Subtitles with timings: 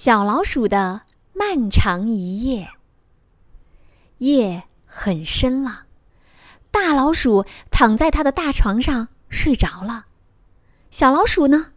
[0.00, 1.00] 小老鼠的
[1.32, 2.70] 漫长一夜，
[4.18, 5.86] 夜很深了。
[6.70, 10.06] 大老鼠躺在它的大床上睡着了，
[10.88, 11.72] 小老鼠呢，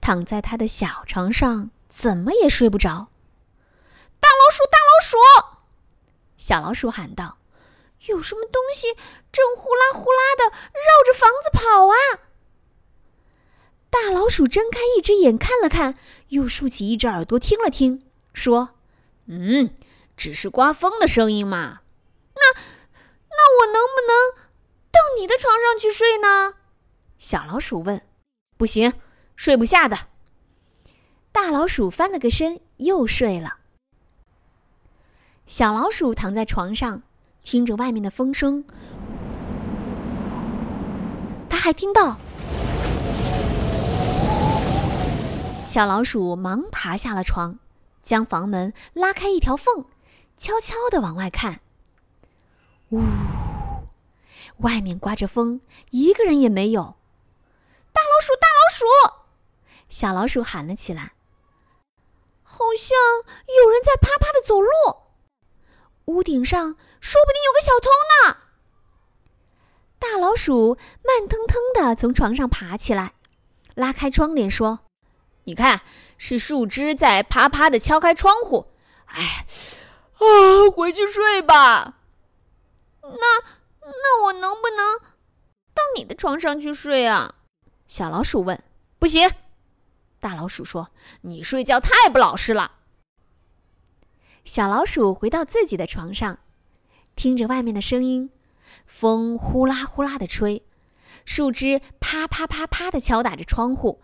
[0.00, 3.08] 躺在它的小床上，怎么也睡不着。
[4.20, 5.18] 大老鼠，大老鼠！
[6.38, 7.36] 小老鼠喊道
[8.08, 8.94] ：“有什么东西
[9.30, 12.24] 正呼啦呼啦的绕着房子跑啊？”
[13.92, 15.94] 大老鼠睁开一只眼看了看，
[16.28, 18.02] 又竖起一只耳朵听了听，
[18.34, 18.74] 说
[19.24, 19.70] ：“嗯，
[20.14, 21.80] 只是刮风的声音嘛。
[22.34, 22.60] 那，
[23.30, 24.44] 那我能不能
[24.92, 26.52] 到你的床上去睡呢？”
[27.16, 28.02] 小老鼠问。
[28.58, 28.92] “不行，
[29.36, 30.08] 睡不下的。”
[31.32, 33.56] 大老鼠翻了个身，又睡了。
[35.46, 37.02] 小老鼠躺在床上，
[37.42, 38.66] 听着外面的风声，
[41.48, 42.18] 它还听到。
[45.66, 47.58] 小老鼠忙爬下了床，
[48.04, 49.84] 将房门拉开一条缝，
[50.38, 51.60] 悄悄地往外看。
[52.90, 53.02] 呜，
[54.58, 55.60] 外面刮着风，
[55.90, 56.96] 一个人也没有。
[57.92, 58.86] 大老鼠，大老鼠！
[59.88, 61.14] 小老鼠喊了起来
[62.44, 62.96] ：“好像
[63.60, 64.68] 有人在啪啪的走路，
[66.04, 68.38] 屋顶上说不定有个小偷呢。”
[69.98, 73.14] 大老鼠慢腾腾地从床上爬起来，
[73.74, 74.85] 拉开窗帘说。
[75.48, 75.82] 你看，
[76.18, 78.66] 是树枝在啪啪的敲开窗户。
[79.06, 79.46] 哎，
[80.14, 81.98] 啊，回去睡吧。
[83.02, 83.42] 那
[83.80, 84.98] 那我能不能
[85.72, 87.36] 到你的床上去睡啊？
[87.86, 88.60] 小老鼠问。
[88.98, 89.30] 不行，
[90.18, 90.90] 大老鼠说
[91.22, 92.72] ：“你睡觉太不老实了。”
[94.44, 96.40] 小老鼠回到自己的床上，
[97.14, 98.30] 听着外面的声音，
[98.84, 100.66] 风呼啦呼啦的吹，
[101.24, 104.02] 树枝啪啪啪啪的敲打着窗户。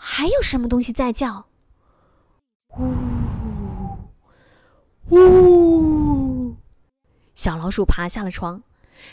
[0.00, 1.48] 还有什么东西在叫？
[2.78, 4.06] 呜
[5.10, 6.56] 呜！
[7.34, 8.62] 小老鼠爬下了床，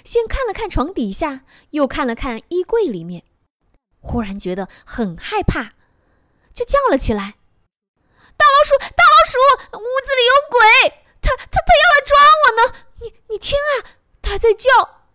[0.03, 3.24] 先看了看床底下，又看了看衣柜里面，
[4.00, 5.72] 忽然觉得很害怕，
[6.53, 7.35] 就叫了起来
[8.38, 9.40] ：“大老鼠，大老鼠，
[9.78, 11.01] 屋子里有鬼！
[11.22, 12.62] 它它它要来抓我呢！
[13.01, 15.06] 你你听啊，它在叫，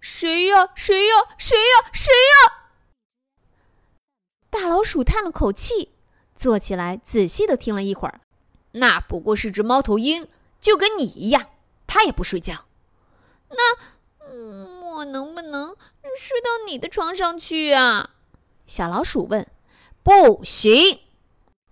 [0.00, 0.68] 谁呀？
[0.76, 1.14] 谁呀？
[1.36, 1.90] 谁呀？
[1.92, 2.52] 谁呀？”
[4.58, 5.90] 大老鼠叹了口气，
[6.34, 8.22] 坐起来，仔细的听了一会儿。
[8.72, 10.28] 那不过是只猫头鹰，
[10.62, 11.50] 就跟你一样，
[11.86, 12.64] 它也不睡觉。
[13.50, 13.76] 那，
[14.26, 15.76] 嗯，我能不能
[16.18, 18.14] 睡到你的床上去啊？
[18.66, 19.46] 小老鼠问。
[20.02, 21.00] 不行，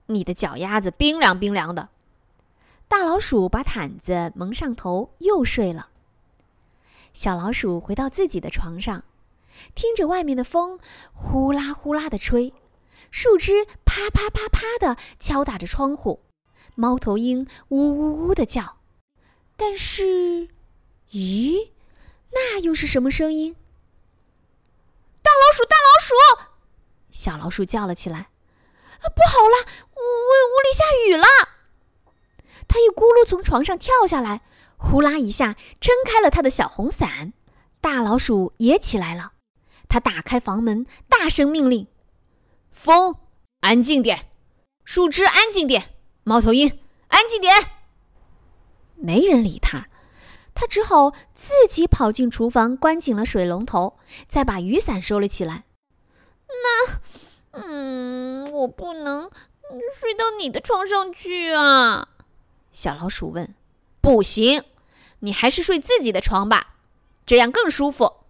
[0.07, 1.89] 你的脚丫子冰凉冰凉的。
[2.87, 5.89] 大老鼠把毯子蒙上头，又睡了。
[7.15, 9.05] 小老鼠回到自己的床上，
[9.75, 10.79] 听着外面的风
[11.15, 12.53] 呼啦呼啦的吹。
[13.11, 16.25] 树枝啪啪啪啪的敲打着窗户，
[16.75, 18.79] 猫头鹰呜呜呜的叫。
[19.57, 20.49] 但是，
[21.13, 21.71] 咦，
[22.33, 23.55] 那又是什么声音？
[25.23, 26.15] 大老鼠，大老鼠！
[27.11, 28.31] 小老鼠叫了起来
[29.01, 31.25] ：“啊不好了，屋屋里下雨了！”
[32.67, 34.43] 它一咕噜从床上跳下来，
[34.77, 37.33] 呼啦一下撑开了它的小红伞。
[37.81, 39.35] 大老鼠也起来了，
[39.89, 41.87] 它打开房门，大声命令。
[42.75, 43.17] 风，
[43.61, 44.19] 安静点；
[44.85, 45.85] 树枝，安静点；
[46.25, 47.55] 猫头鹰，安静点。
[48.97, 49.89] 没人理他，
[50.55, 53.97] 他只好自己跑进厨房，关紧了水龙头，
[54.29, 55.65] 再把雨伞收了起来。
[56.49, 57.01] 那，
[57.53, 59.31] 嗯，我不能
[59.97, 62.09] 睡到你的床上去啊？
[62.73, 63.55] 小老鼠问。
[64.03, 64.63] 不行，
[65.21, 66.75] 你还是睡自己的床吧，
[67.25, 68.25] 这样更舒服。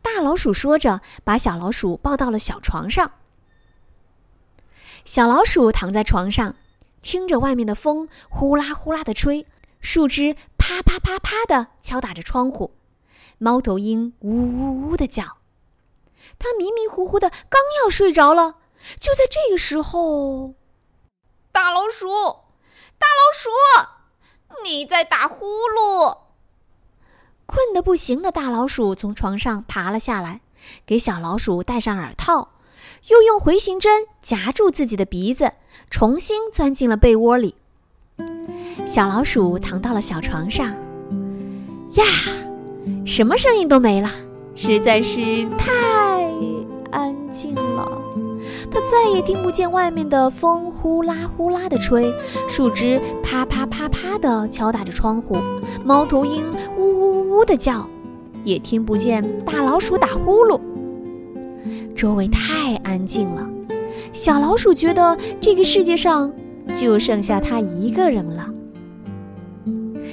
[0.00, 3.18] 大老鼠说着，把小老鼠抱到了小床上。
[5.04, 6.54] 小老鼠躺在床上，
[7.00, 9.46] 听着外面的风呼啦呼啦的吹，
[9.80, 12.72] 树枝啪啪啪啪的敲打着窗户，
[13.38, 15.38] 猫头鹰呜呜呜的叫。
[16.38, 18.56] 它迷迷糊糊的，刚要睡着了，
[19.00, 20.54] 就在这个时候，
[21.50, 22.08] 大老鼠，
[22.96, 23.50] 大老鼠，
[24.62, 26.18] 你在打呼噜！
[27.44, 30.40] 困得不行的大老鼠从床上爬了下来，
[30.86, 32.51] 给小老鼠戴上耳套。
[33.08, 35.52] 又用回形针夹住自己的鼻子，
[35.90, 37.54] 重新钻进了被窝里。
[38.84, 40.68] 小老鼠躺到了小床上，
[41.94, 42.04] 呀，
[43.04, 44.10] 什么声音都没了，
[44.54, 45.72] 实在是太
[46.90, 48.00] 安静了。
[48.70, 52.12] 它再也听不见外面的风呼啦呼啦的吹，
[52.48, 55.36] 树枝啪啪啪啪的敲打着窗户，
[55.84, 56.44] 猫头鹰
[56.76, 57.86] 呜呜呜的叫，
[58.44, 60.60] 也听不见大老鼠打呼噜。
[62.02, 63.48] 周围太安静了，
[64.12, 66.32] 小老鼠觉得这个世界上
[66.74, 68.50] 就剩下它一个人了。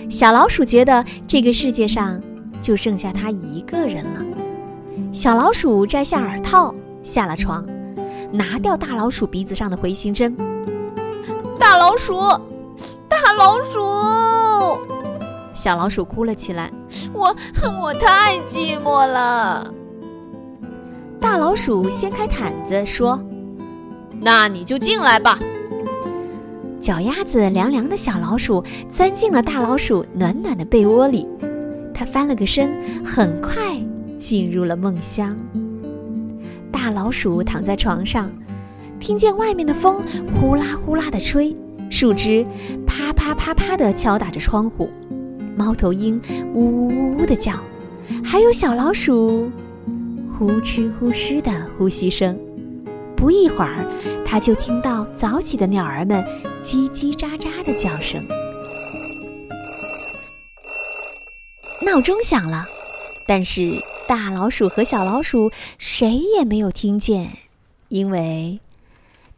[0.08, 2.22] 小老鼠觉得这个世界上
[2.62, 4.24] 就剩下它一个人了。
[5.12, 6.72] 小老鼠摘下耳套，
[7.02, 7.66] 下了床，
[8.32, 10.38] 拿掉大老鼠鼻子上的回形针。
[11.58, 12.14] 大老鼠，
[13.08, 14.78] 大老鼠！
[15.56, 16.72] 小老鼠哭了起来。
[17.12, 17.36] 我
[17.82, 19.74] 我太寂寞了。
[21.30, 23.24] 大老鼠掀开毯子说
[24.20, 25.38] ：“那你就进来吧。”
[26.82, 31.28] 脚丫子凉凉的小老鼠钻进了大老鼠暖暖的被窝里，
[31.94, 32.72] 它翻了个身，
[33.06, 33.80] 很快
[34.18, 35.38] 进入了梦乡。
[36.72, 38.32] 大老鼠躺在床上，
[39.00, 40.02] 听见外面的风
[40.34, 41.56] 呼啦呼啦的吹，
[41.92, 42.44] 树枝
[42.88, 44.90] 啪啪啪啪的敲打着窗户，
[45.56, 46.20] 猫头鹰
[46.56, 47.54] 呜呜呜呜的叫，
[48.24, 49.48] 还有小老鼠
[50.40, 52.40] 呼哧呼哧的呼吸声。
[53.14, 53.86] 不一会儿，
[54.26, 56.24] 他就听到早起的鸟儿们
[56.64, 58.26] 叽叽喳喳的叫声。
[61.86, 62.66] 闹钟响了，
[63.28, 63.70] 但是
[64.08, 67.38] 大老鼠和小老鼠谁也没有听见，
[67.90, 68.62] 因为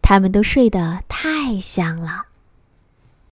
[0.03, 2.25] 他们都睡得太香了。